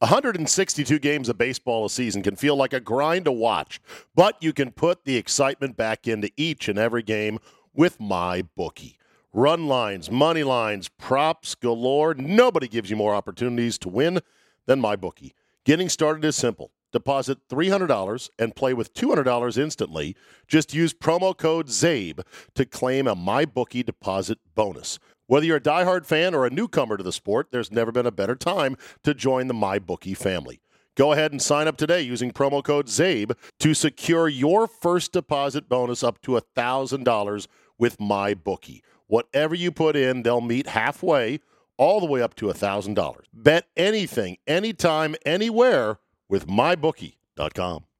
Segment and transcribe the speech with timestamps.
[0.00, 3.80] 162 games of baseball a season can feel like a grind to watch,
[4.14, 7.38] but you can put the excitement back into each and every game
[7.72, 8.98] with my bookie.
[9.32, 12.12] Run lines, money lines, props galore.
[12.12, 14.20] Nobody gives you more opportunities to win
[14.66, 15.32] than MyBookie.
[15.64, 16.72] Getting started is simple.
[16.92, 20.14] Deposit $300 and play with $200 instantly.
[20.46, 22.20] Just use promo code ZABE
[22.54, 24.98] to claim a MyBookie deposit bonus.
[25.28, 28.12] Whether you're a diehard fan or a newcomer to the sport, there's never been a
[28.12, 30.60] better time to join the MyBookie family.
[30.94, 35.68] Go ahead and sign up today using promo code ZABE to secure your first deposit
[35.68, 38.80] bonus up to $1,000 with MyBookie.
[39.08, 41.40] Whatever you put in, they'll meet halfway,
[41.76, 43.16] all the way up to $1,000.
[43.34, 47.84] Bet anything, anytime, anywhere with MyBookie.com.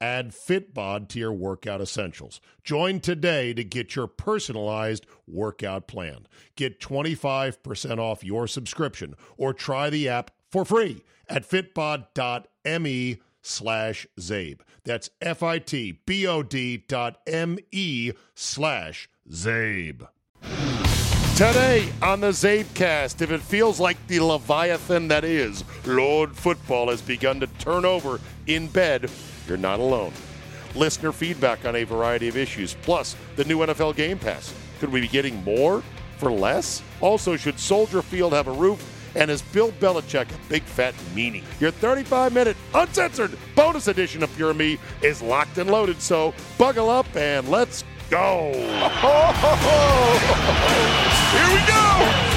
[0.00, 2.40] Add Fitbod to your workout essentials.
[2.62, 6.26] Join today to get your personalized workout plan.
[6.54, 14.60] Get 25% off your subscription or try the app for free at fitbod.me slash Zabe.
[14.84, 20.08] That's F-I-T-B-O-D dot M-E slash Zabe.
[21.36, 27.02] Today on the Zabecast, if it feels like the Leviathan that is, Lord Football has
[27.02, 29.10] begun to turn over in bed,
[29.48, 30.12] you're not alone.
[30.74, 34.52] Listener feedback on a variety of issues, plus the new NFL Game Pass.
[34.78, 35.82] Could we be getting more
[36.18, 36.82] for less?
[37.00, 38.92] Also, should Soldier Field have a roof?
[39.14, 41.42] And is Bill Belichick a big fat meanie?
[41.58, 46.90] Your 35 minute uncensored bonus edition of Pure Me is locked and loaded, so buckle
[46.90, 48.52] up and let's go.
[51.32, 52.35] Here we go.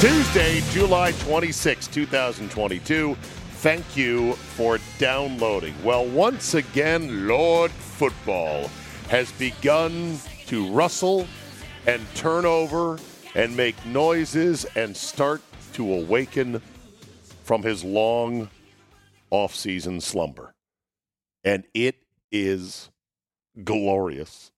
[0.00, 3.14] Tuesday, July 26, 2022.
[3.16, 5.74] Thank you for downloading.
[5.84, 8.70] Well, once again, Lord Football
[9.10, 10.16] has begun
[10.46, 11.26] to rustle
[11.86, 12.98] and turn over
[13.34, 15.42] and make noises and start
[15.74, 16.62] to awaken
[17.44, 18.48] from his long
[19.28, 20.54] off-season slumber.
[21.44, 21.96] And it
[22.32, 22.88] is
[23.64, 24.50] glorious.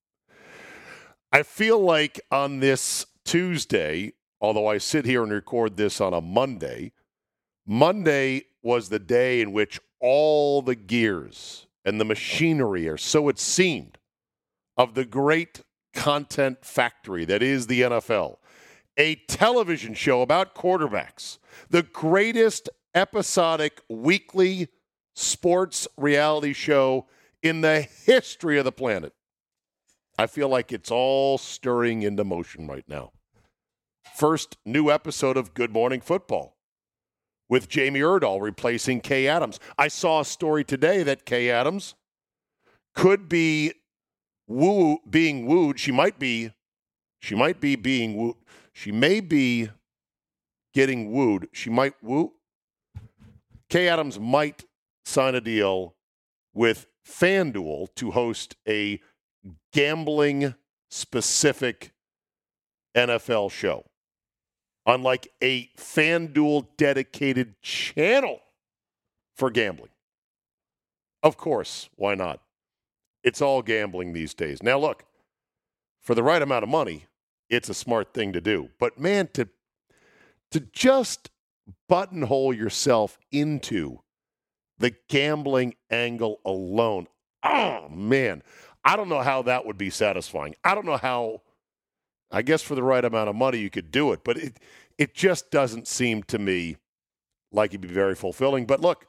[1.33, 6.21] I feel like on this Tuesday, although I sit here and record this on a
[6.21, 6.93] Monday,
[7.65, 13.39] Monday was the day in which all the gears and the machinery, or so it
[13.39, 13.99] seemed,
[14.77, 15.63] of the great
[15.95, 18.39] content factory that is the NFL,
[18.97, 21.39] a television show about quarterbacks,
[21.71, 24.69] the greatest episodic weekly
[25.15, 27.07] sports reality show
[27.43, 29.13] in the history of the planet.
[30.19, 33.13] I feel like it's all stirring into motion right now
[34.15, 36.57] first new episode of Good Morning Football
[37.49, 39.61] with Jamie Erdahl replacing Kay Adams.
[39.77, 41.95] I saw a story today that Kay Adams
[42.95, 43.73] could be
[44.47, 45.79] woo being wooed.
[45.79, 46.53] She might be
[47.21, 48.37] she might be being wooed.
[48.73, 49.69] She may be
[50.75, 51.49] getting wooed.
[51.53, 52.33] She might woo.
[53.69, 54.65] Kay Adams might
[55.05, 55.95] sign a deal
[56.55, 59.01] with FanDuel to host a
[59.73, 60.55] gambling
[60.91, 61.93] specific
[62.97, 63.85] NFL show
[64.87, 68.41] unlike a FanDuel dedicated channel
[69.35, 69.91] for gambling.
[71.23, 72.41] Of course, why not?
[73.23, 74.63] It's all gambling these days.
[74.63, 75.05] Now, look,
[76.01, 77.07] for the right amount of money,
[77.49, 78.71] it's a smart thing to do.
[78.81, 79.49] But man, to
[80.51, 81.31] to just
[81.89, 84.01] buttonhole yourself into
[84.79, 87.07] the gambling angle alone,
[87.43, 88.43] oh man,
[88.85, 90.57] I don't know how that would be satisfying.
[90.65, 91.43] I don't know how
[92.33, 94.59] I guess for the right amount of money you could do it, but it
[94.99, 96.77] it just doesn't seem to me
[97.53, 98.67] like it'd be very fulfilling.
[98.67, 99.07] But look,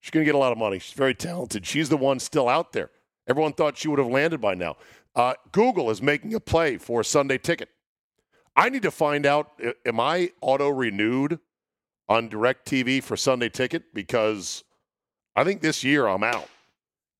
[0.00, 0.78] she's going to get a lot of money.
[0.78, 1.66] She's very talented.
[1.66, 2.90] She's the one still out there.
[3.26, 4.76] Everyone thought she would have landed by now.
[5.14, 7.68] Uh, Google is making a play for a Sunday ticket.
[8.56, 9.50] I need to find out
[9.84, 11.38] am I auto renewed
[12.08, 14.64] on DirecTV for Sunday ticket because
[15.36, 16.48] I think this year I'm out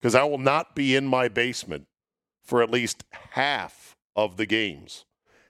[0.00, 1.86] because I will not be in my basement
[2.42, 5.04] for at least half of the games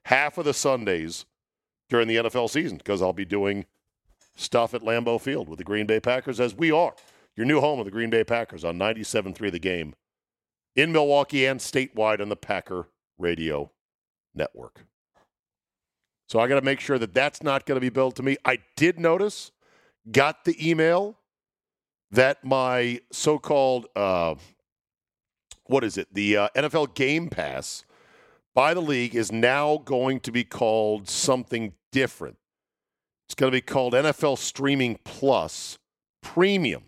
[0.08, 1.26] half of the Sundays
[1.90, 3.66] during the NFL season because I'll be doing
[4.36, 6.94] stuff at Lambeau Field with the Green Bay Packers as we are.
[7.36, 9.94] Your new home of the Green Bay Packers on 97.3 The Game
[10.74, 12.88] in Milwaukee and statewide on the Packer
[13.18, 13.70] Radio
[14.34, 14.86] Network.
[16.26, 18.38] So I got to make sure that that's not going to be billed to me.
[18.46, 19.52] I did notice,
[20.10, 21.18] got the email
[22.10, 24.36] that my so called, uh,
[25.66, 27.84] what is it, the uh, NFL Game Pass
[28.58, 32.36] by the league is now going to be called something different.
[33.28, 35.78] It's going to be called NFL Streaming Plus
[36.24, 36.82] Premium.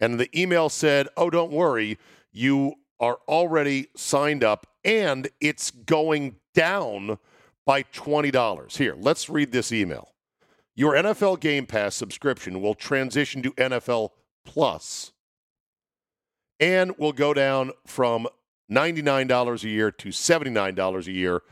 [0.00, 1.96] And the email said, oh, don't worry,
[2.30, 7.16] you are already signed up and it's going down
[7.64, 8.76] by $20.
[8.76, 10.12] Here, let's read this email.
[10.76, 14.10] Your NFL Game Pass subscription will transition to NFL
[14.44, 15.12] Plus
[16.60, 18.28] and will go down from
[18.70, 21.42] $99 a year to $79 a year,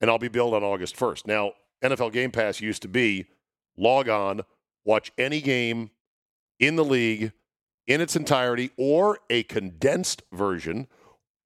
[0.00, 1.26] and I'll be billed on August 1st.
[1.26, 1.52] Now,
[1.82, 3.26] NFL Game Pass used to be
[3.76, 4.42] log on,
[4.84, 5.90] watch any game
[6.58, 7.32] in the league
[7.86, 10.88] in its entirety, or a condensed version,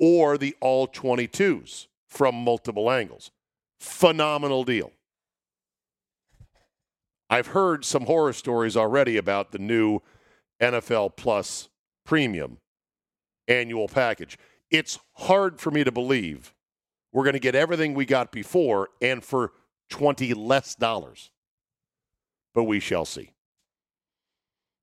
[0.00, 3.31] or the all 22s from multiple angles.
[3.79, 4.91] Phenomenal deal.
[7.31, 10.00] I've heard some horror stories already about the new
[10.61, 11.69] NFL Plus
[12.05, 12.59] premium
[13.49, 14.37] annual package.
[14.73, 16.55] It's hard for me to believe
[17.13, 19.53] we're going to get everything we got before and for
[19.91, 21.31] 20 less dollars.
[22.55, 23.33] But we shall see.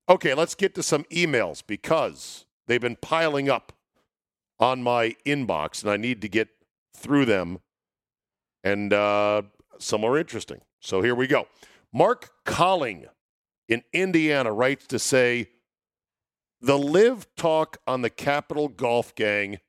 [0.07, 3.73] Okay, let's get to some emails because they've been piling up
[4.59, 6.49] on my inbox and I need to get
[6.95, 7.59] through them.
[8.63, 9.41] And uh,
[9.79, 10.61] some are interesting.
[10.79, 11.47] So here we go.
[11.91, 13.05] Mark Colling
[13.67, 15.49] in Indiana writes to say
[16.61, 19.59] the LIV talk on the Capital Golf Gang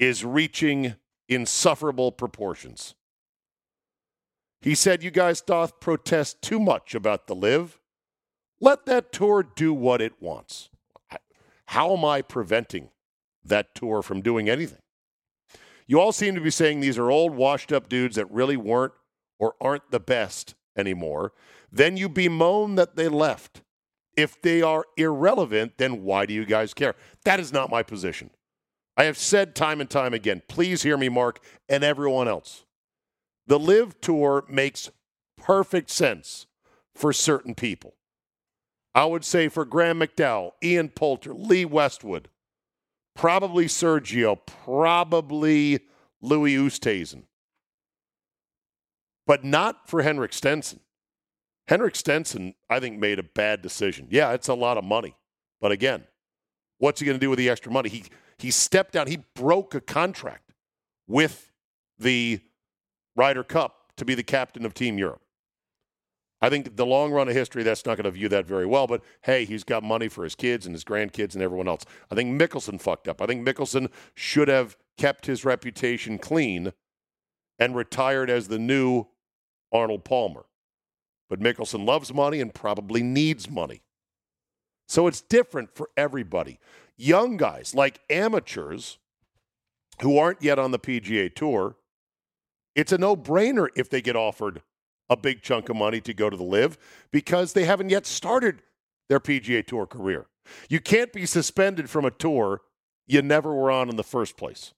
[0.00, 0.96] is reaching
[1.28, 2.96] insufferable proportions.
[4.62, 7.78] He said, You guys doth protest too much about the LIV.
[8.60, 10.70] Let that tour do what it wants.
[11.66, 12.88] How am I preventing
[13.44, 14.80] that tour from doing anything?
[15.86, 18.92] You all seem to be saying these are old, washed up dudes that really weren't
[19.38, 21.32] or aren't the best anymore.
[21.70, 23.62] Then you bemoan that they left.
[24.16, 26.94] If they are irrelevant, then why do you guys care?
[27.24, 28.30] That is not my position.
[29.00, 32.66] I have said time and time again, please hear me, Mark, and everyone else.
[33.46, 34.90] The LIV tour makes
[35.38, 36.46] perfect sense
[36.94, 37.94] for certain people.
[38.94, 42.28] I would say for Graham McDowell, Ian Poulter, Lee Westwood,
[43.16, 45.80] probably Sergio, probably
[46.20, 47.22] Louis Oosthuizen.
[49.26, 50.80] But not for Henrik Stenson.
[51.68, 54.08] Henrik Stenson, I think, made a bad decision.
[54.10, 55.16] Yeah, it's a lot of money.
[55.58, 56.04] But again,
[56.76, 57.88] what's he going to do with the extra money?
[57.88, 58.04] He,
[58.40, 59.06] he stepped down.
[59.06, 60.52] He broke a contract
[61.06, 61.50] with
[61.98, 62.40] the
[63.16, 65.22] Ryder Cup to be the captain of Team Europe.
[66.42, 68.86] I think the long run of history, that's not going to view that very well.
[68.86, 71.84] But hey, he's got money for his kids and his grandkids and everyone else.
[72.10, 73.20] I think Mickelson fucked up.
[73.20, 76.72] I think Mickelson should have kept his reputation clean
[77.58, 79.06] and retired as the new
[79.70, 80.46] Arnold Palmer.
[81.28, 83.82] But Mickelson loves money and probably needs money.
[84.88, 86.58] So it's different for everybody.
[87.00, 88.98] Young guys, like amateurs
[90.02, 91.76] who aren't yet on the PGA Tour,
[92.74, 94.60] it's a no brainer if they get offered
[95.08, 96.76] a big chunk of money to go to the LIV
[97.10, 98.60] because they haven't yet started
[99.08, 100.26] their PGA Tour career.
[100.68, 102.60] You can't be suspended from a tour
[103.06, 104.74] you never were on in the first place.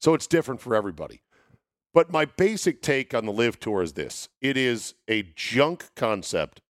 [0.00, 1.22] So it's different for everybody.
[1.92, 6.60] But my basic take on the LIV tour is this it is a junk concept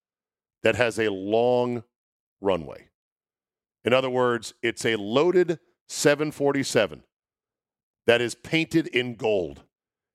[0.62, 1.84] that has a long
[2.40, 2.88] runway.
[3.84, 7.02] In other words, it's a loaded 747
[8.06, 9.62] that is painted in gold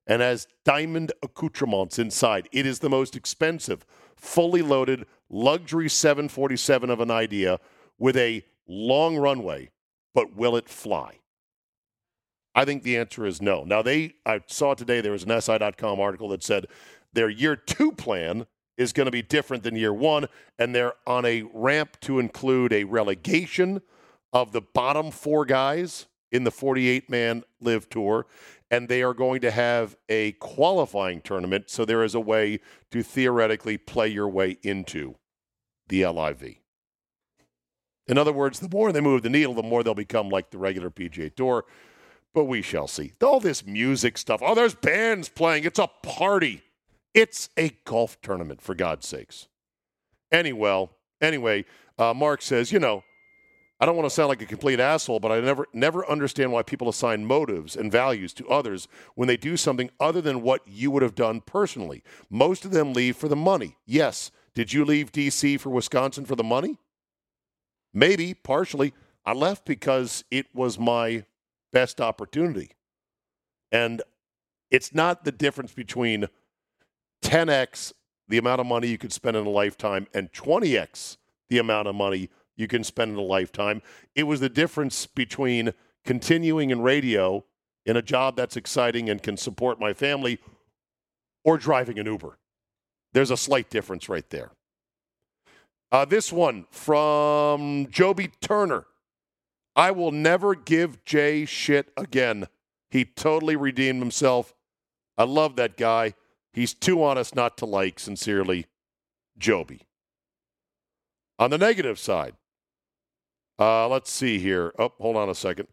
[0.07, 2.49] and has diamond accoutrements inside.
[2.51, 3.85] It is the most expensive,
[4.15, 7.59] fully loaded luxury 747 of an idea
[7.99, 9.69] with a long runway,
[10.15, 11.19] but will it fly?
[12.55, 13.63] I think the answer is no.
[13.63, 16.65] Now, they, I saw today there was an SI.com article that said
[17.13, 18.47] their year two plan
[18.79, 20.25] is going to be different than year one,
[20.57, 23.81] and they're on a ramp to include a relegation
[24.33, 28.25] of the bottom four guys in the 48 man LIV tour
[28.71, 31.69] and they are going to have a qualifying tournament.
[31.69, 32.59] So there is a way
[32.91, 35.15] to theoretically play your way into
[35.87, 36.55] the LIV.
[38.07, 40.57] In other words, the more they move the needle, the more they'll become like the
[40.57, 41.65] regular PGA Tour.
[42.33, 43.13] But we shall see.
[43.23, 44.41] All this music stuff.
[44.43, 45.63] Oh, there's bands playing.
[45.63, 46.63] It's a party.
[47.13, 49.47] It's a golf tournament, for God's sakes.
[50.31, 50.89] Anyway,
[51.21, 51.65] anyway,
[51.97, 53.03] uh, Mark says, you know,
[53.81, 56.63] I don't want to sound like a complete asshole, but I never never understand why
[56.63, 60.91] people assign motives and values to others when they do something other than what you
[60.91, 62.03] would have done personally.
[62.29, 63.77] Most of them leave for the money.
[63.85, 64.31] Yes.
[64.53, 66.77] Did you leave DC for Wisconsin for the money?
[67.93, 68.93] Maybe, partially.
[69.25, 71.23] I left because it was my
[71.71, 72.71] best opportunity.
[73.71, 74.01] And
[74.69, 76.27] it's not the difference between
[77.23, 77.93] 10x
[78.27, 81.17] the amount of money you could spend in a lifetime and 20x
[81.49, 83.81] the amount of money you can spend in a lifetime.
[84.15, 85.73] It was the difference between
[86.05, 87.43] continuing in radio
[87.85, 90.39] in a job that's exciting and can support my family
[91.43, 92.37] or driving an Uber.
[93.13, 94.51] There's a slight difference right there.
[95.91, 98.85] Uh, this one from Joby Turner.
[99.75, 102.47] I will never give Jay shit again.
[102.91, 104.53] He totally redeemed himself.
[105.17, 106.13] I love that guy.
[106.59, 107.99] He's too honest not to like.
[107.99, 108.65] Sincerely,
[109.37, 109.83] Joby.
[111.39, 112.33] On the negative side,
[113.57, 114.73] uh, let's see here.
[114.77, 115.69] Oh, hold on a second.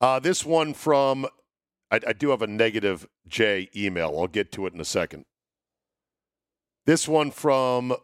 [0.00, 1.26] Uh, this one from,
[1.90, 4.16] I, I do have a negative J email.
[4.18, 5.26] I'll get to it in a second.
[6.86, 7.94] This one from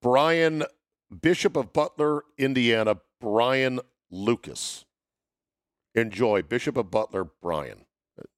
[0.00, 0.62] Brian,
[1.22, 3.80] Bishop of Butler, Indiana, Brian
[4.12, 4.84] Lucas.
[5.96, 6.40] Enjoy.
[6.40, 7.84] Bishop of Butler, Brian.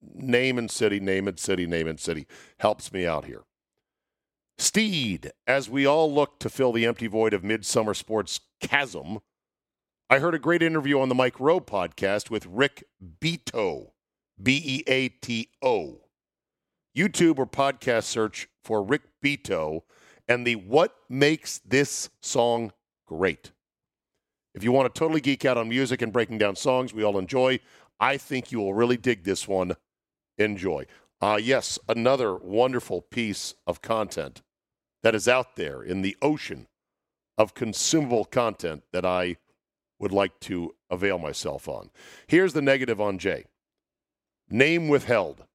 [0.01, 2.27] Name and city, name and city, name and city.
[2.59, 3.43] Helps me out here.
[4.57, 9.19] Steed, as we all look to fill the empty void of midsummer sports chasm,
[10.09, 12.85] I heard a great interview on the Mike Rowe podcast with Rick
[13.19, 13.93] Beato,
[14.41, 16.01] B E A T O.
[16.95, 19.83] YouTube or podcast search for Rick Beato
[20.27, 22.71] and the What Makes This Song
[23.05, 23.51] Great.
[24.53, 27.19] If you want to totally geek out on music and breaking down songs we all
[27.19, 27.59] enjoy,
[27.99, 29.75] I think you will really dig this one.
[30.37, 30.85] Enjoy.
[31.21, 34.41] Uh, yes, another wonderful piece of content
[35.01, 36.67] that is out there in the ocean
[37.37, 39.37] of consumable content that I
[39.99, 41.89] would like to avail myself on.
[42.27, 43.45] Here's the negative on Jay
[44.49, 45.45] name withheld.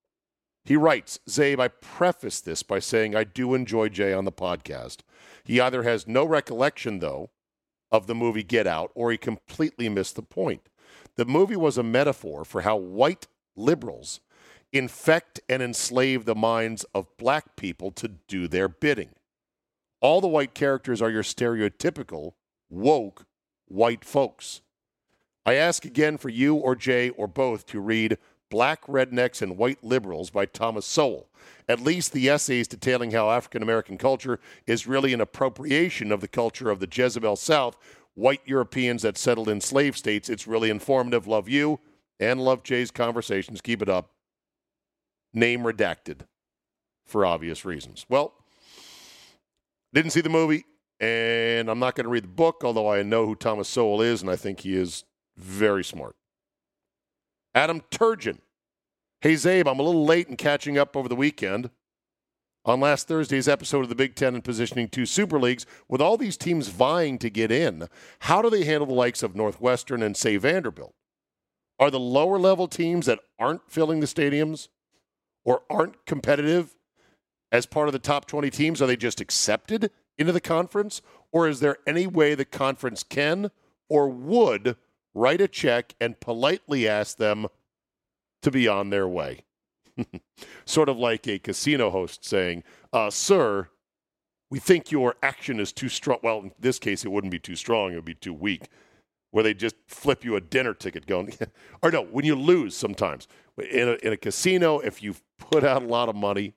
[0.65, 4.99] He writes, Zabe, I preface this by saying I do enjoy Jay on the podcast.
[5.45, 7.31] He either has no recollection, though,
[7.91, 10.69] of the movie Get Out, or he completely missed the point.
[11.17, 13.26] The movie was a metaphor for how white
[13.57, 14.21] liberals
[14.73, 19.11] infect and enslave the minds of black people to do their bidding.
[20.00, 22.33] All the white characters are your stereotypical,
[22.71, 23.26] woke,
[23.67, 24.62] white folks.
[25.45, 28.19] I ask again for you or Jay or both to read
[28.50, 31.29] Black Rednecks and White Liberals by Thomas Sowell.
[31.69, 36.29] At least the essays detailing how African American culture is really an appropriation of the
[36.29, 37.79] culture of the Jezebel South,
[38.14, 40.29] white Europeans that settled in slave states.
[40.29, 41.26] It's really informative.
[41.26, 41.81] Love you
[42.19, 43.61] and love Jay's conversations.
[43.61, 44.11] Keep it up.
[45.33, 46.21] Name redacted
[47.07, 48.05] for obvious reasons.
[48.09, 48.35] Well,
[49.93, 50.64] didn't see the movie,
[51.00, 54.23] and I'm not going to read the book, although I know who Thomas Sowell is,
[54.23, 55.05] and I think he is
[55.37, 56.14] very smart.
[57.55, 58.38] Adam Turgeon.
[59.21, 61.71] Hey, Zabe, I'm a little late in catching up over the weekend
[62.64, 65.67] on last Thursday's episode of the Big Ten and positioning two Super Leagues.
[65.88, 67.88] With all these teams vying to get in,
[68.21, 70.95] how do they handle the likes of Northwestern and, say, Vanderbilt?
[71.79, 74.69] Are the lower level teams that aren't filling the stadiums
[75.45, 76.76] or aren't competitive
[77.50, 78.83] as part of the top 20 teams?
[78.83, 81.00] Are they just accepted into the conference?
[81.33, 83.50] Or is there any way the conference can
[83.88, 84.76] or would
[85.14, 87.47] write a check and politely ask them
[88.43, 89.45] to be on their way?
[90.64, 93.69] sort of like a casino host saying, uh, Sir,
[94.50, 96.19] we think your action is too strong.
[96.23, 98.69] Well, in this case, it wouldn't be too strong, it would be too weak.
[99.33, 101.35] Where they just flip you a dinner ticket going,
[101.83, 103.28] or no, when you lose sometimes.
[103.59, 106.54] In a, in a casino, if you've put out a lot of money,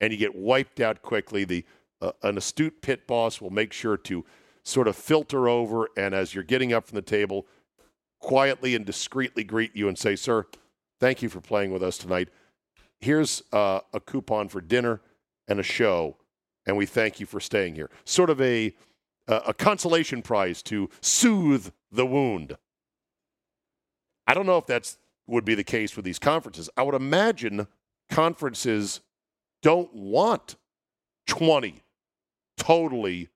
[0.00, 1.44] and you get wiped out quickly.
[1.44, 1.64] The
[2.00, 4.24] uh, an astute pit boss will make sure to
[4.62, 7.46] sort of filter over, and as you're getting up from the table,
[8.20, 10.46] quietly and discreetly greet you and say, "Sir,
[10.98, 12.28] thank you for playing with us tonight.
[13.00, 15.00] Here's uh, a coupon for dinner
[15.48, 16.16] and a show,
[16.66, 18.74] and we thank you for staying here." Sort of a
[19.28, 22.56] a consolation prize to soothe the wound.
[24.26, 26.68] I don't know if that's would be the case with these conferences.
[26.76, 27.68] I would imagine
[28.10, 29.00] conferences
[29.62, 30.56] don't want
[31.28, 31.82] 20
[32.56, 33.28] totally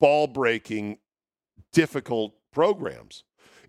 [0.00, 0.98] ball breaking,
[1.72, 3.22] difficult programs.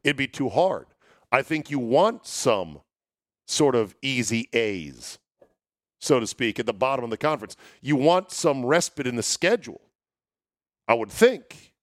[0.03, 0.87] It'd be too hard.
[1.31, 2.81] I think you want some
[3.47, 5.17] sort of easy A's,
[5.99, 7.55] so to speak, at the bottom of the conference.
[7.81, 9.81] You want some respite in the schedule,
[10.87, 11.73] I would think.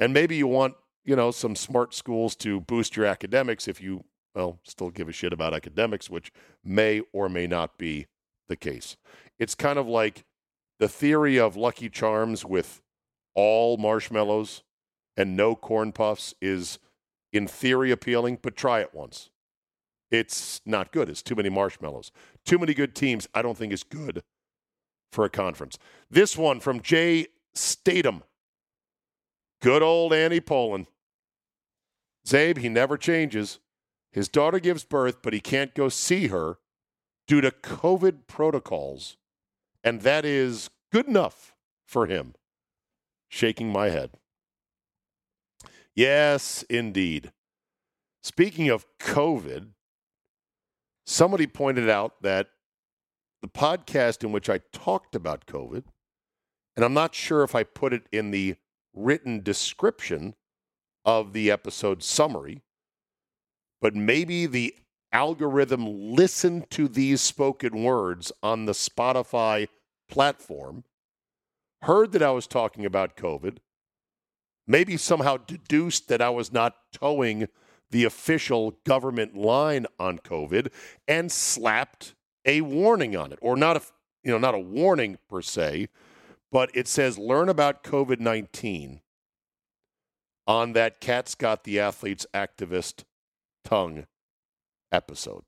[0.00, 4.04] And maybe you want, you know, some smart schools to boost your academics if you,
[4.34, 6.32] well, still give a shit about academics, which
[6.64, 8.06] may or may not be
[8.48, 8.96] the case.
[9.38, 10.24] It's kind of like
[10.78, 12.80] the theory of Lucky Charms with
[13.34, 14.62] all marshmallows
[15.16, 16.78] and no corn puffs is,
[17.30, 19.28] in theory, appealing, but try it once.
[20.10, 21.08] It's not good.
[21.08, 22.10] It's too many marshmallows.
[22.44, 24.22] Too many good teams, I don't think is good
[25.12, 25.78] for a conference.
[26.10, 28.22] This one from Jay Statham.
[29.60, 30.86] Good old Annie Poland.
[32.26, 33.58] Zabe, he never changes.
[34.12, 36.58] His daughter gives birth, but he can't go see her
[37.26, 39.16] due to COVID protocols.
[39.84, 41.54] And that is good enough
[41.86, 42.34] for him.
[43.28, 44.10] Shaking my head.
[45.94, 47.32] Yes, indeed.
[48.22, 49.68] Speaking of COVID,
[51.10, 52.48] somebody pointed out that
[53.42, 55.82] the podcast in which I talked about COVID,
[56.76, 58.54] and I'm not sure if I put it in the
[58.94, 60.34] written description
[61.04, 62.62] of the episode summary,
[63.80, 64.74] but maybe the
[65.12, 69.66] algorithm listened to these spoken words on the Spotify
[70.08, 70.84] platform,
[71.82, 73.56] heard that I was talking about COVID,
[74.68, 77.48] maybe somehow deduced that I was not towing
[77.90, 80.70] the official government line on COVID
[81.08, 83.82] and slapped a warning on it or not a
[84.22, 85.88] you know not a warning per se
[86.50, 89.00] but it says learn about COVID-19
[90.46, 93.04] on that cat's got the athlete's activist
[93.64, 94.06] tongue
[94.90, 95.44] episode.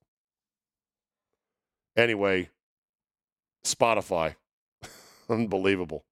[1.97, 2.51] Anyway,
[3.65, 4.37] Spotify.
[5.29, 6.05] Unbelievable.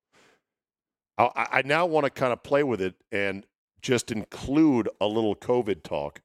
[1.18, 3.44] I, I now want to kind of play with it and
[3.80, 6.22] just include a little COVID talk.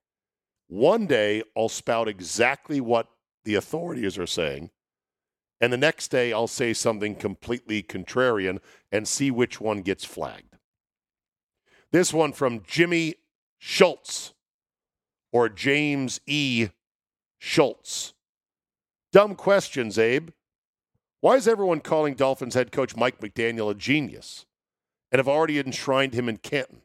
[0.67, 3.07] One day I'll spout exactly what
[3.43, 4.71] the authorities are saying.
[5.61, 8.59] And the next day I'll say something completely contrarian
[8.91, 10.57] and see which one gets flagged.
[11.91, 13.15] This one from Jimmy
[13.57, 14.33] Schultz
[15.31, 16.69] or James E.
[17.39, 18.13] Schultz.
[19.11, 20.33] Dumb questions, Zabe.
[21.21, 24.45] Why is everyone calling Dolphins head coach Mike McDaniel a genius
[25.11, 26.81] and have already enshrined him in Canton?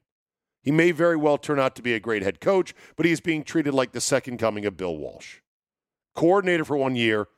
[0.62, 3.20] He may very well turn out to be a great head coach, but he is
[3.20, 5.38] being treated like the second coming of Bill Walsh.
[6.14, 7.28] Coordinator for one year,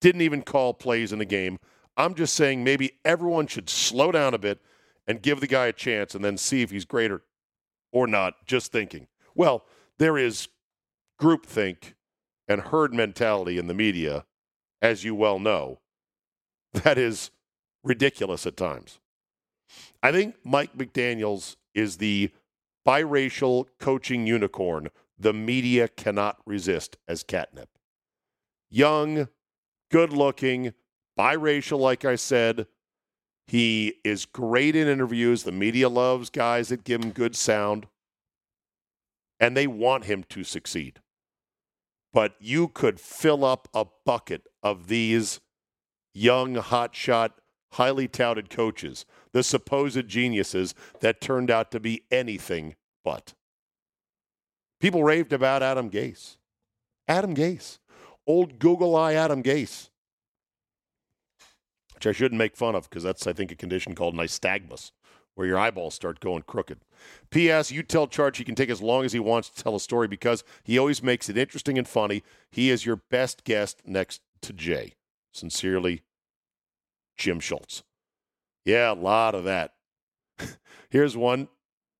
[0.00, 1.58] didn't even call plays in the game.
[1.96, 4.60] I'm just saying maybe everyone should slow down a bit
[5.06, 7.22] and give the guy a chance and then see if he's greater
[7.92, 8.34] or not.
[8.44, 9.06] Just thinking.
[9.34, 9.64] Well,
[9.98, 10.48] there is
[11.20, 11.94] groupthink
[12.48, 14.26] and herd mentality in the media,
[14.82, 15.80] as you well know,
[16.72, 17.30] that is
[17.82, 18.98] ridiculous at times.
[20.02, 22.30] I think Mike McDaniels is the
[22.86, 27.70] biracial coaching unicorn the media cannot resist as catnip.
[28.68, 29.28] Young,
[29.90, 30.74] good looking,
[31.18, 32.66] biracial, like I said.
[33.46, 35.44] He is great in interviews.
[35.44, 37.86] The media loves guys that give him good sound,
[39.40, 41.00] and they want him to succeed
[42.16, 45.38] but you could fill up a bucket of these
[46.14, 47.32] young, hotshot,
[47.72, 52.74] highly touted coaches, the supposed geniuses that turned out to be anything
[53.04, 53.34] but.
[54.80, 56.36] People raved about Adam Gase.
[57.08, 57.78] Adam Gase.
[58.26, 59.90] Old Google Eye Adam Gase.
[61.94, 64.90] Which I shouldn't make fun of because that's, I think, a condition called nystagmus
[65.36, 66.80] where your eyeballs start going crooked.
[67.30, 67.70] P.S.
[67.70, 70.08] You tell Charge he can take as long as he wants to tell a story
[70.08, 72.22] because he always makes it interesting and funny.
[72.50, 74.94] He is your best guest next to Jay.
[75.32, 76.02] Sincerely,
[77.16, 77.82] Jim Schultz.
[78.64, 79.72] Yeah, a lot of that.
[80.90, 81.48] Here's one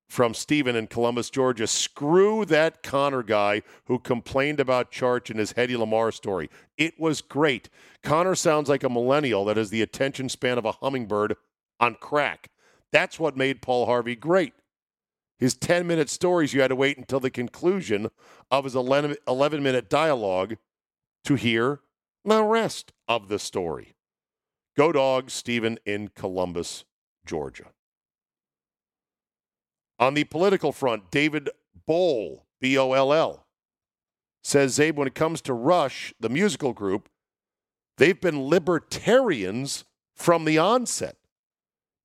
[0.09, 1.67] from Stephen in Columbus, Georgia.
[1.67, 6.49] Screw that Connor guy who complained about Charge in his Hedy Lamarr story.
[6.77, 7.69] It was great.
[8.03, 11.35] Connor sounds like a millennial that has the attention span of a hummingbird
[11.79, 12.49] on crack.
[12.91, 14.53] That's what made Paul Harvey great.
[15.39, 18.09] His 10 minute stories, you had to wait until the conclusion
[18.49, 20.57] of his 11 minute dialogue
[21.25, 21.81] to hear
[22.25, 23.96] the rest of the story.
[24.77, 26.85] Go Dogs, Stephen in Columbus,
[27.25, 27.71] Georgia.
[29.99, 31.49] On the political front, David
[31.87, 33.47] Boll, B O L L,
[34.43, 37.09] says Zabe, when it comes to Rush, the musical group,
[37.97, 39.83] they've been libertarians
[40.15, 41.17] from the onset.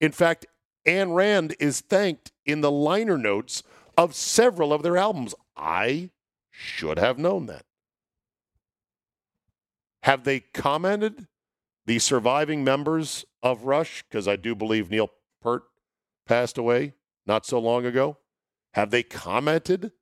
[0.00, 0.46] In fact,
[0.86, 3.62] Ayn Rand is thanked in the liner notes
[3.98, 5.34] of several of their albums.
[5.56, 6.10] I
[6.50, 7.66] should have known that.
[10.04, 11.28] Have they commented,
[11.86, 15.10] the surviving members of Rush, because I do believe Neil
[15.42, 15.64] Peart
[16.26, 16.94] passed away
[17.26, 18.18] not so long ago?
[18.74, 19.92] Have they commented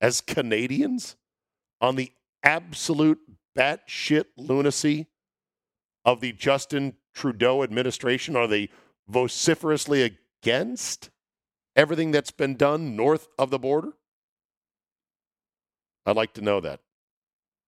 [0.00, 1.16] as Canadians
[1.80, 3.18] on the absolute
[3.56, 5.06] batshit lunacy
[6.04, 8.36] of the Justin Trudeau administration?
[8.36, 8.68] Are they
[9.08, 10.02] vociferously
[10.42, 11.10] against
[11.74, 13.92] everything that's been done north of the border?
[16.06, 16.80] I'd like to know that.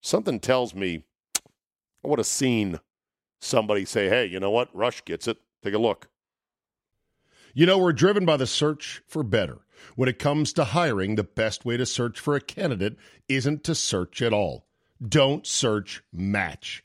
[0.01, 1.05] Something tells me
[2.05, 2.81] I would have seen
[3.43, 4.75] somebody say, hey, you know what?
[4.75, 5.39] Rush gets it.
[5.63, 6.09] Take a look.
[7.55, 9.59] You know, we're driven by the search for better.
[9.97, 12.97] When it comes to hiring, the best way to search for a candidate
[13.29, 14.67] isn't to search at all.
[15.07, 16.85] Don't search, match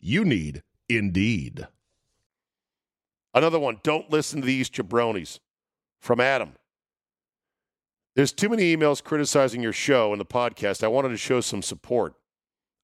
[0.00, 1.66] You need Indeed.
[3.34, 3.80] Another one.
[3.82, 5.40] Don't listen to these jabronis.
[6.00, 6.52] From Adam.
[8.14, 10.84] There's too many emails criticizing your show and the podcast.
[10.84, 12.14] I wanted to show some support.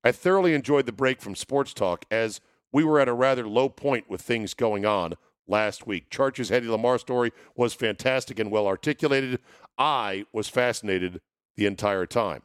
[0.04, 2.40] I thoroughly enjoyed the break from sports talk as
[2.72, 5.14] we were at a rather low point with things going on
[5.46, 6.10] last week.
[6.10, 9.38] Charger's Hedy Lamarr story was fantastic and well articulated.
[9.78, 11.20] I was fascinated
[11.56, 12.42] the entire time.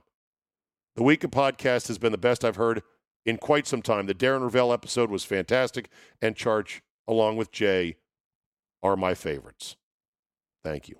[0.95, 2.83] The week of podcast has been the best I've heard
[3.27, 4.07] in quite some time.
[4.07, 5.89] The Darren Rovell episode was fantastic,
[6.21, 7.97] and Charge, along with Jay,
[8.81, 9.75] are my favorites.
[10.63, 10.95] Thank you.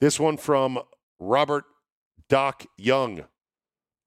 [0.00, 0.80] This one from
[1.18, 1.64] Robert
[2.28, 3.24] Doc Young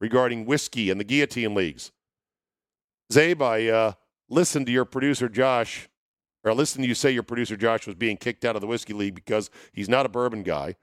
[0.01, 1.91] regarding whiskey and the guillotine leagues.
[3.11, 3.93] Zabe, I uh,
[4.29, 5.89] listened to your producer Josh,
[6.43, 8.67] or I listened to you say your producer Josh was being kicked out of the
[8.67, 10.75] whiskey league because he's not a bourbon guy.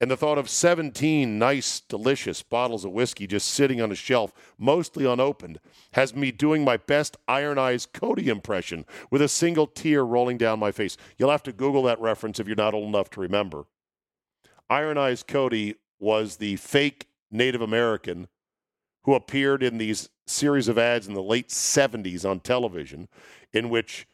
[0.00, 4.32] And the thought of 17 nice, delicious bottles of whiskey just sitting on a shelf,
[4.58, 5.60] mostly unopened,
[5.92, 10.58] has me doing my best Iron Eyes Cody impression with a single tear rolling down
[10.58, 10.96] my face.
[11.16, 13.66] You'll have to Google that reference if you're not old enough to remember.
[14.68, 18.28] Iron Eyes Cody was the fake Native American
[19.04, 23.08] who appeared in these series of ads in the late 70s on television
[23.52, 24.06] in which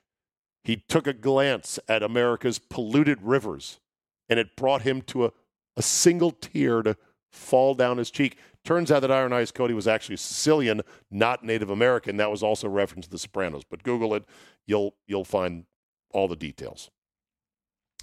[0.62, 3.80] he took a glance at America's polluted rivers
[4.28, 5.32] and it brought him to a,
[5.76, 6.96] a single tear to
[7.30, 8.36] fall down his cheek.
[8.64, 12.18] Turns out that Iron Eyes Cody was actually Sicilian, not Native American.
[12.18, 13.64] That was also referenced to The Sopranos.
[13.68, 14.24] But Google it,
[14.66, 15.64] you'll you'll find
[16.12, 16.90] all the details.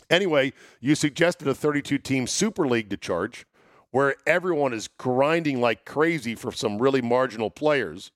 [0.09, 3.45] Anyway, you suggested a 32 team Super League to charge
[3.91, 8.11] where everyone is grinding like crazy for some really marginal players.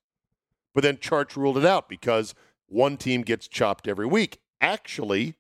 [0.74, 2.34] But then Charge ruled it out because
[2.72, 4.40] one team gets chopped every week.
[4.60, 5.36] Actually,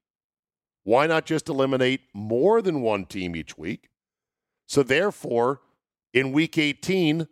[0.83, 3.89] why not just eliminate more than one team each week?
[4.67, 5.61] So, therefore,
[6.13, 7.27] in week 18,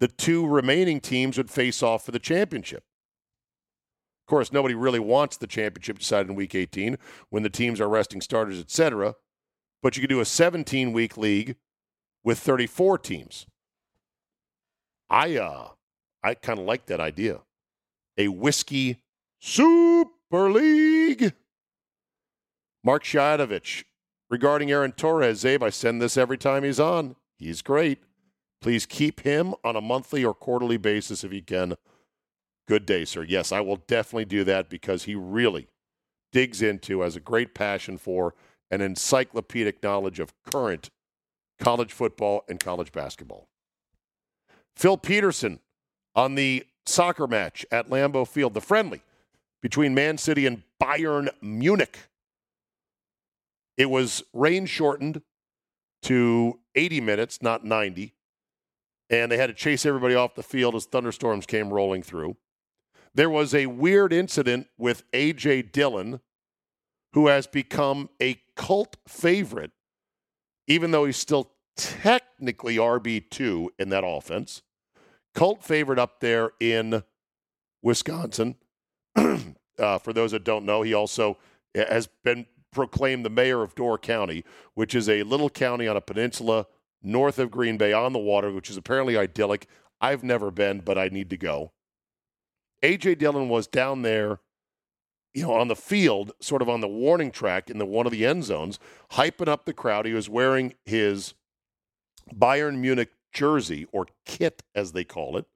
[0.00, 2.84] the two remaining teams would face off for the championship.
[4.26, 6.98] Of course, nobody really wants the championship decided in week 18
[7.30, 9.14] when the teams are resting starters, etc.
[9.82, 11.56] But you could do a 17 week league
[12.24, 13.46] with 34 teams.
[15.08, 15.68] I uh
[16.24, 17.42] I kind of like that idea.
[18.18, 19.02] A whiskey
[19.46, 21.32] super league.
[22.82, 23.84] Mark Shadovich
[24.28, 27.14] regarding Aaron Torres, Zabe, I send this every time he's on.
[27.38, 28.02] He's great.
[28.60, 31.76] Please keep him on a monthly or quarterly basis if you can.
[32.66, 33.22] Good day, sir.
[33.22, 35.68] Yes, I will definitely do that because he really
[36.32, 38.34] digs into, has a great passion for,
[38.72, 40.90] an encyclopedic knowledge of current
[41.60, 43.46] college football and college basketball.
[44.74, 45.60] Phil Peterson
[46.16, 49.02] on the soccer match at Lambeau Field, the friendly
[49.66, 51.98] between Man City and Bayern Munich.
[53.76, 55.22] It was rain shortened
[56.02, 58.14] to 80 minutes, not 90.
[59.10, 62.36] And they had to chase everybody off the field as thunderstorms came rolling through.
[63.12, 65.62] There was a weird incident with A.J.
[65.62, 66.20] Dillon,
[67.14, 69.72] who has become a cult favorite,
[70.68, 74.62] even though he's still technically RB2 in that offense.
[75.34, 77.02] Cult favorite up there in
[77.82, 78.54] Wisconsin.
[79.78, 81.36] uh, for those that don't know, he also
[81.74, 86.00] has been proclaimed the mayor of Door County, which is a little county on a
[86.00, 86.66] peninsula
[87.02, 89.66] north of Green Bay on the water, which is apparently idyllic.
[90.00, 91.72] I've never been, but I need to go.
[92.82, 94.40] AJ Dillon was down there,
[95.32, 98.12] you know, on the field, sort of on the warning track in the one of
[98.12, 98.78] the end zones,
[99.12, 100.04] hyping up the crowd.
[100.04, 101.34] He was wearing his
[102.34, 105.46] Bayern Munich jersey or kit, as they call it,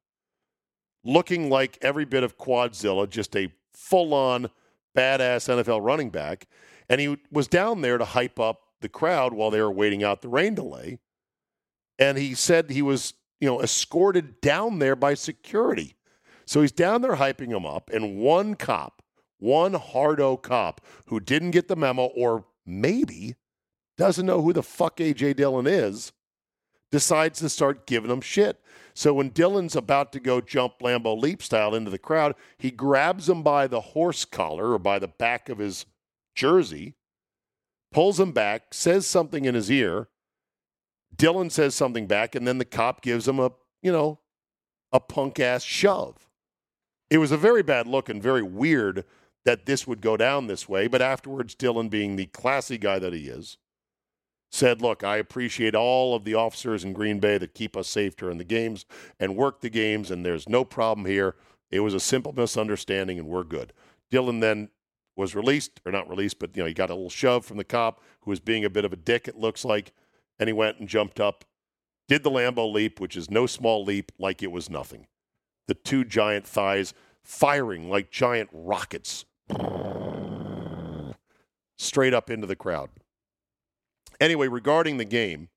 [1.05, 4.51] looking like every bit of Quadzilla, just a full-on
[4.97, 6.47] badass NFL running back.
[6.89, 10.23] And he was down there to hype up the crowd while they were waiting out
[10.23, 10.99] the rain delay.
[11.99, 15.97] And he said he was you know, escorted down there by security.
[16.45, 19.03] So he's down there hyping him up, and one cop,
[19.39, 23.37] one hardo cop who didn't get the memo or maybe
[23.97, 26.13] doesn't know who the fuck AJ Dillon is,
[26.91, 28.61] decides to start giving him shit.
[29.01, 33.31] So when Dillon's about to go jump Lambeau leap style into the crowd, he grabs
[33.31, 35.87] him by the horse collar or by the back of his
[36.35, 36.97] jersey,
[37.91, 40.09] pulls him back, says something in his ear.
[41.17, 44.19] Dillon says something back, and then the cop gives him a, you know,
[44.93, 46.29] a punk ass shove.
[47.09, 49.07] It was a very bad look and very weird
[49.47, 50.89] that this would go down this way.
[50.89, 53.57] But afterwards, Dillon, being the classy guy that he is,
[54.51, 58.17] said, Look, I appreciate all of the officers in Green Bay that keep us safe
[58.17, 58.85] during the games
[59.19, 61.37] and work the games, and there's no problem here.
[61.71, 63.73] It was a simple misunderstanding, and we're good.
[64.11, 64.69] Dillon then
[65.17, 67.65] was released, or not released, but you know he got a little shove from the
[67.65, 69.29] cop who was being a bit of a dick.
[69.29, 69.93] It looks like,
[70.39, 71.45] and he went and jumped up,
[72.09, 75.07] did the Lambeau leap, which is no small leap, like it was nothing.
[75.69, 79.25] The two giant thighs firing like giant rockets
[81.79, 82.91] straight up into the crowd.
[84.21, 85.49] Anyway, regarding the game,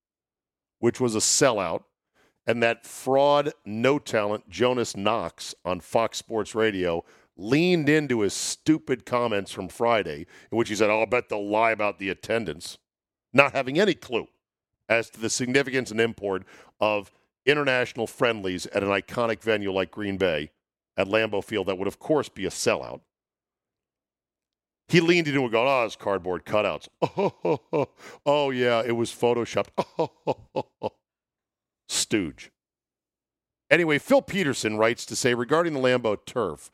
[0.80, 1.84] which was a sellout,
[2.48, 7.04] and that fraud, no talent Jonas Knox on Fox Sports Radio
[7.36, 11.72] leaned into his stupid comments from Friday, in which he said, I'll bet they'll lie
[11.72, 12.78] about the attendance,
[13.34, 14.28] not having any clue
[14.90, 16.44] as to the significance and import
[16.80, 17.12] of
[17.46, 20.52] international friendlies at an iconic venue like Green Bay
[20.96, 23.02] at Lambeau Field that would, of course, be a sellout.
[24.94, 26.88] He leaned into it going, oh, it's cardboard cutouts.
[27.02, 27.90] Oh,
[28.28, 29.70] oh, yeah, it was photoshopped.
[29.98, 30.92] Oh,
[31.90, 32.52] Stooge.
[33.72, 36.70] Anyway, Phil Peterson writes to say regarding the Lambeau turf,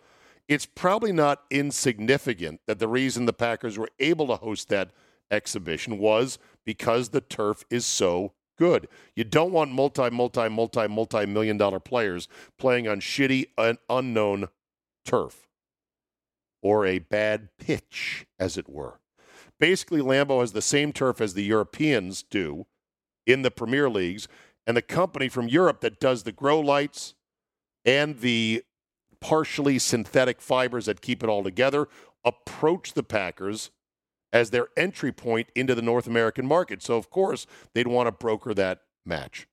[0.49, 4.91] it's probably not insignificant that the reason the Packers were able to host that
[5.31, 8.89] exhibition was because the turf is so good.
[9.15, 12.27] You don't want multi, multi, multi, multi million dollar players
[12.57, 14.49] playing on shitty, un- unknown
[15.05, 15.48] turf
[16.61, 18.99] or a bad pitch, as it were.
[19.59, 22.65] Basically, Lambeau has the same turf as the Europeans do
[23.25, 24.27] in the Premier Leagues,
[24.65, 27.15] and the company from Europe that does the grow lights
[27.85, 28.63] and the
[29.19, 31.87] partially synthetic fibers that keep it all together
[32.23, 33.71] approach the Packers
[34.31, 36.83] as their entry point into the North American market.
[36.83, 39.47] So, of course, they'd want to broker that match.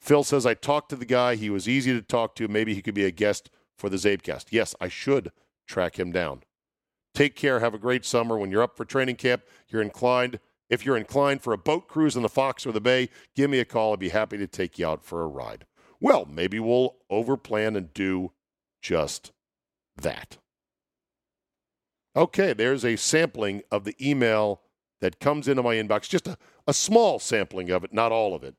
[0.00, 1.34] Phil says, I talked to the guy.
[1.34, 2.46] He was easy to talk to.
[2.46, 4.46] Maybe he could be a guest for the Zabecast.
[4.50, 5.32] Yes, I should
[5.68, 6.42] track him down.
[7.14, 7.60] Take care.
[7.60, 8.36] Have a great summer.
[8.36, 10.40] When you're up for training camp, you're inclined.
[10.68, 13.60] If you're inclined for a boat cruise in the Fox or the Bay, give me
[13.60, 13.92] a call.
[13.92, 15.66] I'd be happy to take you out for a ride.
[16.00, 18.32] Well, maybe we'll overplan and do
[18.82, 19.32] just
[19.96, 20.38] that.
[22.14, 24.62] Okay, there's a sampling of the email
[25.00, 28.42] that comes into my inbox, just a, a small sampling of it, not all of
[28.42, 28.56] it,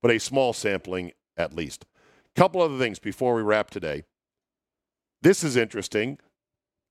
[0.00, 1.86] but a small sampling at least.
[2.34, 4.04] Couple other things before we wrap today.
[5.22, 6.18] This is interesting.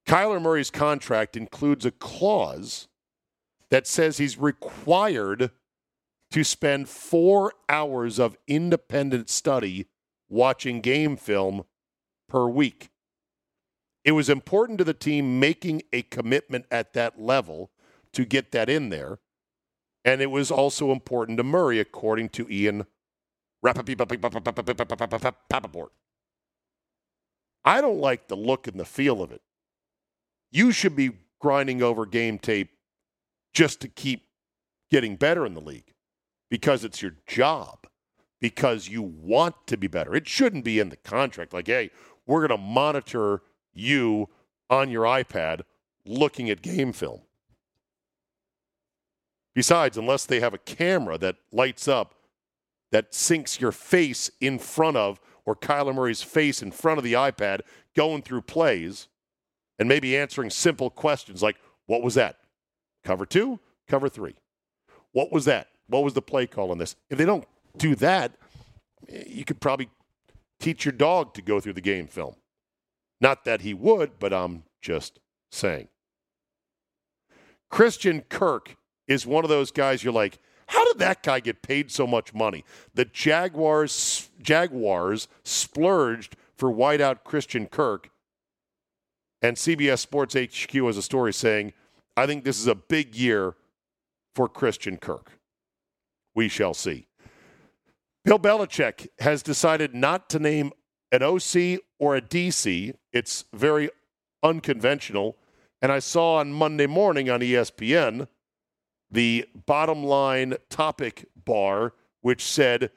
[0.07, 2.87] Kyler Murray's contract includes a clause
[3.69, 5.51] that says he's required
[6.31, 9.87] to spend four hours of independent study
[10.29, 11.65] watching game film
[12.29, 12.89] per week.
[14.03, 17.69] It was important to the team making a commitment at that level
[18.13, 19.19] to get that in there.
[20.03, 22.87] And it was also important to Murray, according to Ian
[23.61, 25.91] Rapoport.
[27.63, 29.41] I don't like the look and the feel of it.
[30.51, 32.69] You should be grinding over game tape
[33.53, 34.23] just to keep
[34.89, 35.93] getting better in the league
[36.49, 37.87] because it's your job,
[38.39, 40.15] because you want to be better.
[40.15, 41.91] It shouldn't be in the contract like, hey,
[42.25, 43.41] we're going to monitor
[43.73, 44.29] you
[44.69, 45.61] on your iPad
[46.05, 47.21] looking at game film.
[49.53, 52.15] Besides, unless they have a camera that lights up
[52.91, 57.13] that sinks your face in front of or Kyler Murray's face in front of the
[57.13, 57.61] iPad
[57.95, 59.07] going through plays
[59.79, 62.37] and maybe answering simple questions like, what was that?
[63.03, 64.35] Cover two, cover three.
[65.11, 65.67] What was that?
[65.87, 66.95] What was the play call on this?
[67.09, 67.45] If they don't
[67.77, 68.33] do that,
[69.27, 69.89] you could probably
[70.59, 72.35] teach your dog to go through the game film.
[73.19, 75.19] Not that he would, but I'm just
[75.51, 75.87] saying.
[77.69, 78.77] Christian Kirk
[79.07, 80.39] is one of those guys you're like,
[80.71, 82.63] how did that guy get paid so much money?
[82.93, 88.09] The Jaguars Jaguars splurged for wideout Christian Kirk.
[89.41, 91.73] And CBS Sports HQ has a story saying,
[92.15, 93.55] I think this is a big year
[94.33, 95.33] for Christian Kirk.
[96.33, 97.07] We shall see.
[98.23, 100.71] Bill Belichick has decided not to name
[101.11, 102.93] an OC or a DC.
[103.11, 103.89] It's very
[104.41, 105.35] unconventional.
[105.81, 108.29] And I saw on Monday morning on ESPN
[109.11, 112.91] the bottom line topic bar, which said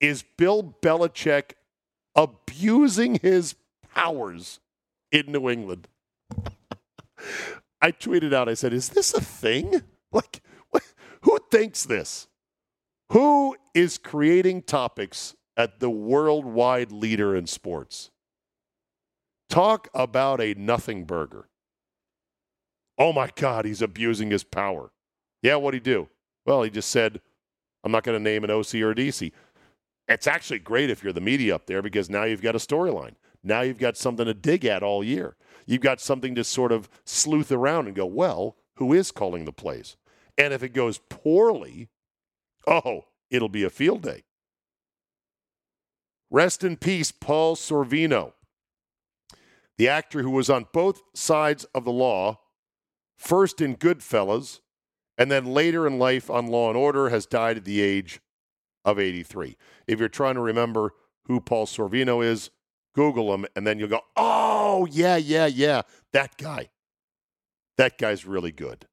[0.00, 1.52] is Bill Belichick
[2.14, 3.54] abusing his
[3.94, 4.60] powers
[5.10, 5.88] in New England.
[7.80, 9.82] I tweeted out, I said, Is this a thing?
[10.14, 10.82] Like, what,
[11.22, 12.28] who thinks this?
[13.12, 18.10] Who is creating topics at the worldwide leader in sports?
[19.48, 21.48] Talk about a nothing burger.
[22.98, 24.92] Oh my God, he's abusing his power.
[25.42, 26.08] Yeah, what'd he do?
[26.46, 27.20] Well, he just said,
[27.84, 29.32] I'm not going to name an OC or a DC.
[30.08, 33.14] It's actually great if you're the media up there because now you've got a storyline.
[33.42, 35.36] Now you've got something to dig at all year.
[35.66, 39.52] You've got something to sort of sleuth around and go, well, who is calling the
[39.52, 39.96] plays?
[40.38, 41.88] And if it goes poorly,
[42.66, 44.24] oh, it'll be a field day.
[46.30, 48.32] Rest in peace, Paul Sorvino,
[49.76, 52.40] the actor who was on both sides of the law,
[53.18, 54.60] first in Goodfellas,
[55.18, 58.20] and then later in life on Law and Order, has died at the age
[58.84, 59.56] of 83.
[59.86, 60.94] If you're trying to remember
[61.26, 62.50] who Paul Sorvino is,
[62.94, 66.70] Google him, and then you'll go, oh, yeah, yeah, yeah, that guy.
[67.78, 68.86] That guy's really good.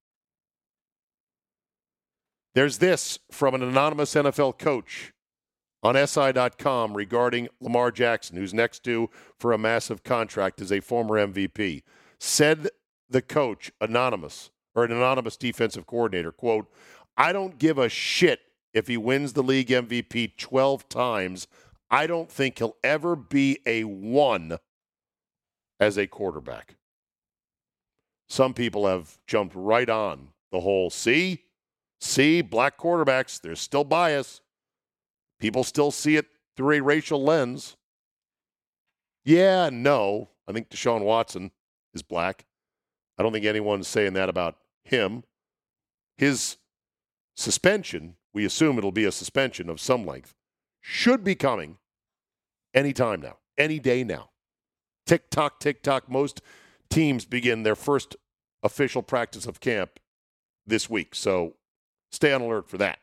[2.56, 5.14] There's this from an anonymous NFL coach
[5.84, 11.16] on SI.com regarding Lamar Jackson, who's next due for a massive contract as a former
[11.16, 11.84] MVP.
[12.20, 12.70] Said
[13.10, 16.72] the coach, anonymous, or an anonymous defensive coordinator, quote,
[17.18, 18.40] I don't give a shit
[18.74, 21.48] if he wins the league MVP 12 times.
[21.92, 24.58] I don't think he'll ever be a one
[25.80, 26.76] as a quarterback.
[28.30, 31.44] Some people have jumped right on the whole see,
[32.00, 34.42] see, black quarterbacks, there's still bias.
[35.40, 37.76] People still see it through a racial lens.
[39.26, 40.30] Yeah, no.
[40.48, 41.52] I think Deshaun Watson
[41.94, 42.46] is black.
[43.18, 45.24] I don't think anyone's saying that about him.
[46.18, 46.58] His
[47.36, 50.34] suspension, we assume it'll be a suspension of some length,
[50.82, 51.78] should be coming
[52.74, 54.30] any time now, any day now.
[55.06, 56.10] Tick tock, tick tock.
[56.10, 56.42] Most
[56.90, 58.16] teams begin their first
[58.62, 60.00] official practice of camp
[60.68, 61.16] this week.
[61.16, 61.56] So
[62.12, 63.00] stay on alert for that.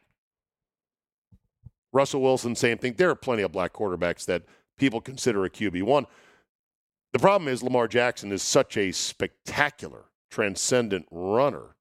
[1.93, 2.95] Russell Wilson, same thing.
[2.97, 4.43] There are plenty of black quarterbacks that
[4.77, 6.05] people consider a QB1.
[7.13, 10.05] The problem is Lamar Jackson is such a spectacular,
[10.37, 11.77] transcendent runner.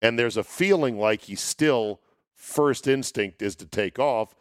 [0.00, 2.00] And there's a feeling like he's still
[2.34, 4.34] first instinct is to take off,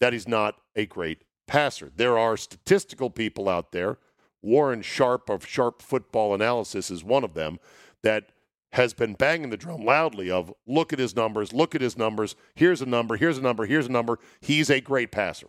[0.00, 1.90] that he's not a great passer.
[1.96, 3.96] There are statistical people out there.
[4.42, 7.58] Warren Sharp of Sharp Football Analysis is one of them
[8.02, 8.32] that
[8.72, 12.36] has been banging the drum loudly of look at his numbers, look at his numbers.
[12.54, 14.18] Here's a number, here's a number, here's a number.
[14.42, 15.46] He's a great passer.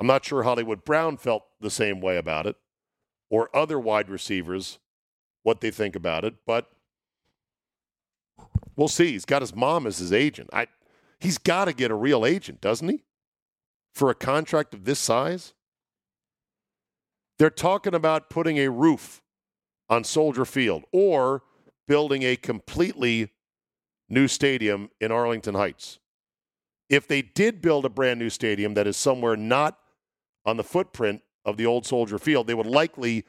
[0.00, 2.56] I'm not sure Hollywood Brown felt the same way about it
[3.32, 4.78] or other wide receivers
[5.42, 6.70] what they think about it, but
[8.76, 9.12] we'll see.
[9.12, 10.50] He's got his mom as his agent.
[10.52, 10.68] I
[11.18, 13.02] he's got to get a real agent, doesn't he?
[13.94, 15.54] For a contract of this size?
[17.38, 19.22] They're talking about putting a roof
[19.88, 21.42] on Soldier Field or
[21.88, 23.30] building a completely
[24.08, 25.98] new stadium in Arlington Heights.
[26.90, 29.78] If they did build a brand new stadium that is somewhere not
[30.44, 33.24] on the footprint of the old Soldier Field, they would likely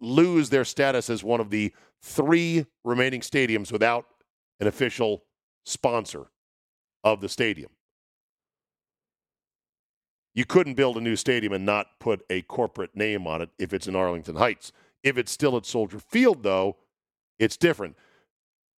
[0.00, 1.72] lose their status as one of the
[2.02, 4.06] three remaining stadiums without
[4.60, 5.24] an official
[5.64, 6.26] sponsor
[7.04, 7.70] of the stadium.
[10.34, 13.72] You couldn't build a new stadium and not put a corporate name on it if
[13.72, 14.70] it's in Arlington Heights.
[15.02, 16.76] If it's still at Soldier Field, though,
[17.38, 17.96] it's different.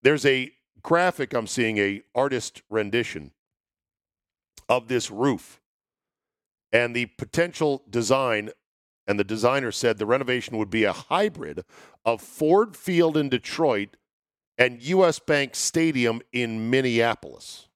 [0.03, 3.33] There's a graphic I'm seeing, a artist rendition
[4.69, 5.61] of this roof.
[6.73, 8.51] And the potential design,
[9.07, 11.65] and the designer said the renovation would be a hybrid
[12.05, 13.97] of Ford Field in Detroit
[14.57, 17.69] and US Bank Stadium in Minneapolis.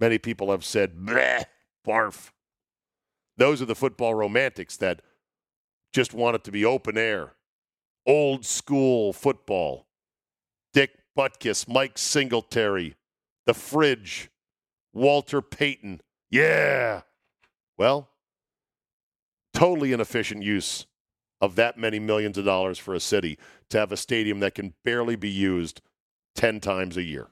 [0.00, 1.44] Many people have said, bleh,
[1.86, 2.30] barf.
[3.36, 5.00] Those are the football romantics that–
[5.94, 7.34] just want it to be open air,
[8.04, 9.86] old school football.
[10.72, 12.96] Dick Butkus, Mike Singletary,
[13.46, 14.28] the fridge,
[14.92, 16.00] Walter Payton.
[16.28, 17.02] Yeah.
[17.76, 18.08] Well,
[19.52, 20.86] totally inefficient use
[21.40, 23.38] of that many millions of dollars for a city
[23.70, 25.80] to have a stadium that can barely be used
[26.36, 27.28] 10 times a year.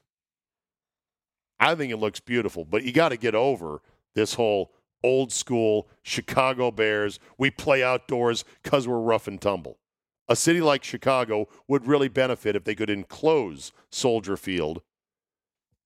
[1.59, 3.81] I think it looks beautiful, but you got to get over
[4.15, 4.73] this whole
[5.03, 7.19] old school Chicago Bears.
[7.37, 9.79] We play outdoors because we're rough and tumble.
[10.27, 14.81] A city like Chicago would really benefit if they could enclose Soldier Field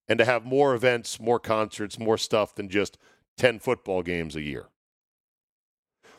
[0.07, 2.97] and to have more events, more concerts, more stuff than just
[3.37, 4.67] 10 football games a year.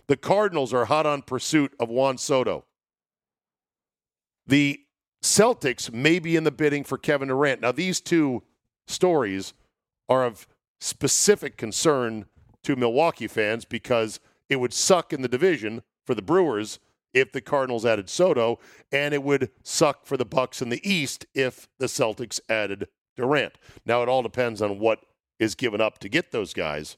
[0.07, 2.65] The Cardinals are hot on pursuit of Juan Soto.
[4.47, 4.81] The
[5.23, 7.61] Celtics may be in the bidding for Kevin Durant.
[7.61, 8.43] Now, these two
[8.87, 9.53] stories
[10.09, 10.47] are of
[10.81, 12.27] specific concern
[12.63, 16.79] to Milwaukee fans because it would suck in the division for the Brewers
[17.13, 18.59] if the Cardinals added Soto,
[18.93, 23.59] and it would suck for the Bucks in the East if the Celtics added Durant.
[23.85, 25.01] Now it all depends on what
[25.39, 26.97] is given up to get those guys.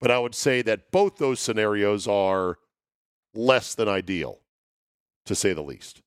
[0.00, 2.58] But I would say that both those scenarios are
[3.34, 4.40] less than ideal,
[5.24, 6.02] to say the least.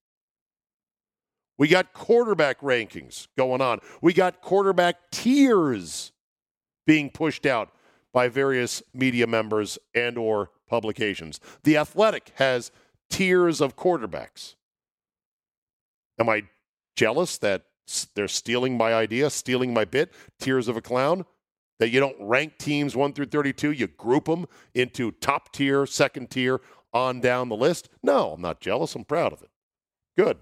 [1.57, 3.79] We got quarterback rankings going on.
[4.01, 6.11] We got quarterback tiers
[6.87, 7.71] being pushed out
[8.13, 11.39] by various media members and or publications.
[11.63, 12.71] The Athletic has
[13.09, 14.55] tiers of quarterbacks.
[16.17, 16.43] Am I
[16.95, 17.63] jealous that
[18.15, 20.13] they're stealing my idea, stealing my bit?
[20.39, 21.25] Tiers of a clown?
[21.79, 26.29] That you don't rank teams 1 through 32, you group them into top tier, second
[26.29, 26.59] tier,
[26.93, 27.89] on down the list?
[28.03, 28.95] No, I'm not jealous.
[28.95, 29.49] I'm proud of it.
[30.17, 30.39] Good.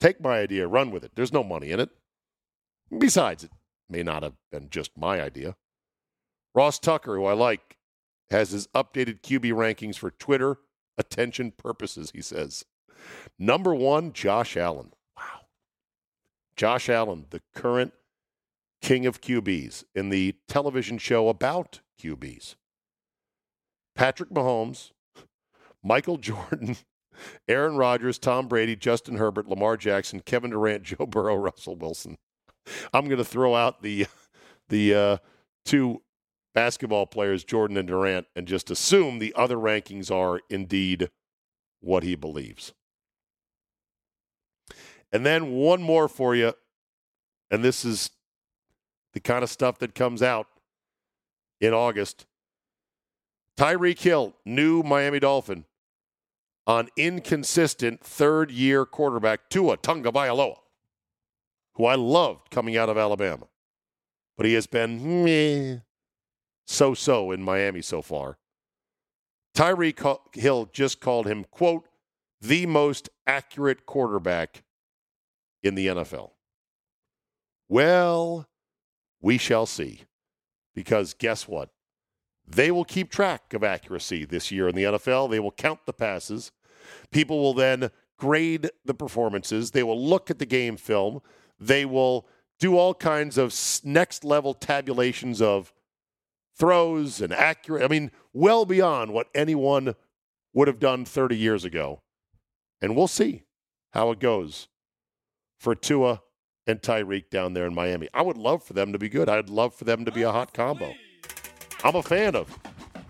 [0.00, 1.12] Take my idea, run with it.
[1.14, 1.88] There's no money in it.
[2.98, 3.50] Besides, it
[3.88, 5.56] may not have been just my idea.
[6.54, 7.78] Ross Tucker, who I like,
[8.30, 10.58] has his updated QB rankings for Twitter
[10.98, 12.64] attention purposes, he says.
[13.38, 14.92] Number one, Josh Allen.
[15.16, 15.46] Wow.
[16.56, 17.92] Josh Allen, the current
[18.84, 22.54] king of QBs in the television show about QBs.
[23.96, 24.90] Patrick Mahomes,
[25.82, 26.76] Michael Jordan,
[27.48, 32.18] Aaron Rodgers, Tom Brady, Justin Herbert, Lamar Jackson, Kevin Durant, Joe Burrow, Russell Wilson.
[32.92, 34.06] I'm going to throw out the
[34.68, 35.16] the uh,
[35.64, 36.02] two
[36.54, 41.10] basketball players, Jordan and Durant, and just assume the other rankings are indeed
[41.80, 42.74] what he believes.
[45.10, 46.52] And then one more for you,
[47.50, 48.10] and this is
[49.14, 50.46] the kind of stuff that comes out
[51.60, 52.26] in August.
[53.56, 55.64] Tyreek Hill, new Miami Dolphin,
[56.66, 60.56] on inconsistent third year quarterback Tua Tagovailoa,
[61.74, 63.46] who I loved coming out of Alabama.
[64.36, 65.82] But he has been
[66.66, 68.38] so so in Miami so far.
[69.56, 71.86] Tyreek Hill just called him, quote,
[72.40, 74.64] the most accurate quarterback
[75.62, 76.30] in the NFL.
[77.68, 78.48] Well,
[79.24, 80.02] we shall see.
[80.74, 81.70] Because guess what?
[82.46, 85.30] They will keep track of accuracy this year in the NFL.
[85.30, 86.52] They will count the passes.
[87.10, 89.70] People will then grade the performances.
[89.70, 91.22] They will look at the game film.
[91.58, 92.26] They will
[92.58, 95.72] do all kinds of next level tabulations of
[96.54, 97.82] throws and accurate.
[97.82, 99.94] I mean, well beyond what anyone
[100.52, 102.02] would have done 30 years ago.
[102.82, 103.44] And we'll see
[103.92, 104.68] how it goes
[105.58, 106.20] for Tua
[106.66, 108.08] and Tyreek down there in Miami.
[108.14, 109.28] I would love for them to be good.
[109.28, 110.94] I'd love for them to be a hot combo.
[111.82, 112.58] I'm a fan of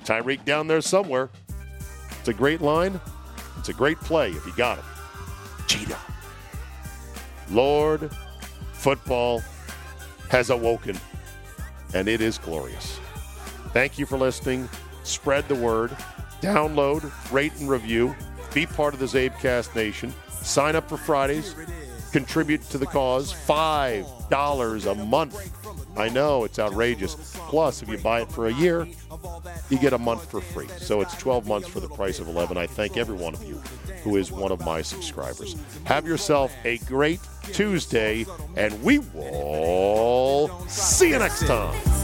[0.04, 1.30] Tyreek down there somewhere.
[2.18, 3.00] It's a great line.
[3.58, 4.84] It's a great play if you got it.
[5.66, 5.98] Cheetah.
[7.50, 8.10] Lord,
[8.72, 9.42] football
[10.30, 10.98] has awoken,
[11.94, 12.98] and it is glorious.
[13.72, 14.68] Thank you for listening.
[15.02, 15.90] Spread the word.
[16.40, 18.14] Download, rate, and review.
[18.52, 20.12] Be part of the Zabecast Nation.
[20.30, 21.54] Sign up for Fridays.
[22.14, 23.32] Contribute to the cause.
[23.32, 25.34] $5 a month
[25.96, 27.36] I know it's outrageous.
[27.48, 28.86] Plus, if you buy it for a year,
[29.70, 30.68] you get a month for free.
[30.78, 32.56] So it's 12 months for the price of 11.
[32.56, 33.60] I thank every one of you
[34.02, 35.56] who is one of my subscribers.
[35.84, 37.20] Have yourself a great
[37.52, 42.03] Tuesday, and we will see you next time.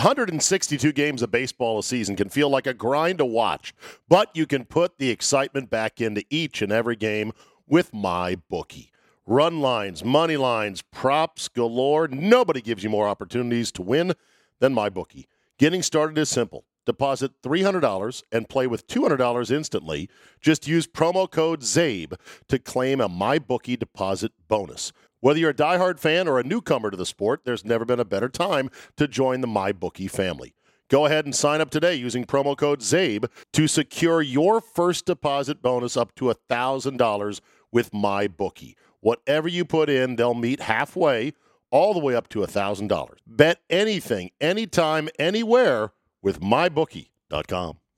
[0.00, 3.26] One hundred and sixty-two games of baseball a season can feel like a grind to
[3.26, 3.74] watch,
[4.08, 7.32] but you can put the excitement back into each and every game
[7.68, 8.92] with my bookie.
[9.26, 12.08] Run lines, money lines, props galore.
[12.08, 14.14] Nobody gives you more opportunities to win
[14.58, 15.26] than MyBookie.
[15.58, 16.64] Getting started is simple.
[16.86, 20.08] Deposit $300 and play with $200 instantly.
[20.40, 22.14] Just use promo code ZABE
[22.48, 24.94] to claim a MyBookie deposit bonus.
[25.20, 28.04] Whether you're a diehard fan or a newcomer to the sport, there's never been a
[28.04, 30.54] better time to join the MyBookie family.
[30.88, 35.62] Go ahead and sign up today using promo code ZABE to secure your first deposit
[35.62, 37.40] bonus up to $1,000
[37.70, 38.74] with MyBookie.
[39.00, 41.34] Whatever you put in, they'll meet halfway,
[41.70, 43.10] all the way up to $1,000.
[43.26, 45.92] Bet anything, anytime, anywhere
[46.22, 47.79] with MyBookie.com.